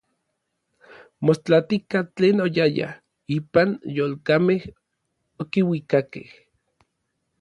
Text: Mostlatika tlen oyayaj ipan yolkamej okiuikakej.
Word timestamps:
Mostlatika 1.29 1.99
tlen 2.15 2.37
oyayaj 2.45 2.91
ipan 3.37 3.69
yolkamej 3.97 4.61
okiuikakej. 5.41 6.27